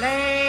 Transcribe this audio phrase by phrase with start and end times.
[0.00, 0.47] Lay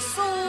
[0.00, 0.39] So.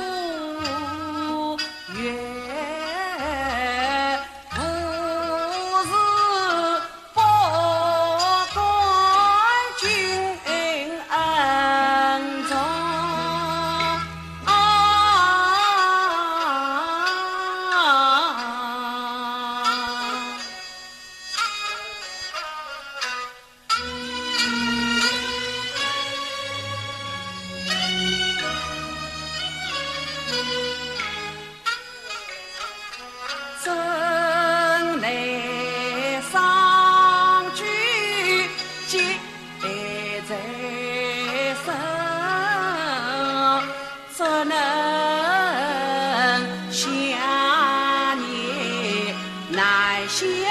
[50.12, 50.51] she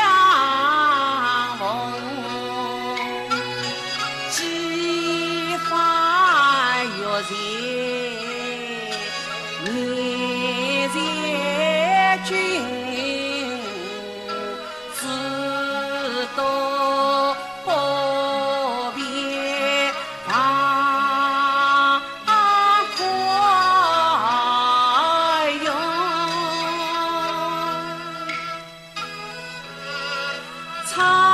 [30.91, 31.30] time.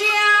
[0.00, 0.40] 乡。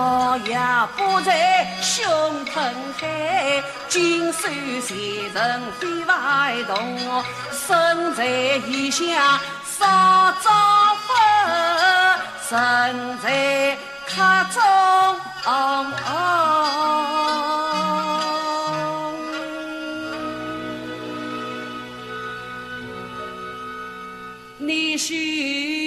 [0.00, 2.02] 你保呀不在胸
[2.46, 4.48] 膛海，金手
[4.80, 4.96] 前
[5.34, 6.98] 人飞外动。
[7.52, 8.24] 身在
[8.66, 9.06] 异乡
[9.66, 9.86] 少
[10.40, 10.50] 遭
[11.06, 11.14] 风，
[12.48, 13.76] 身在
[14.06, 14.14] 客
[14.54, 14.60] 中
[24.56, 25.79] 你须。